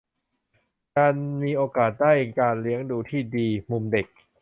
[0.97, 4.07] -การมีโอกาสได้การเลี้ยงดูที่ดี มุมเด็ก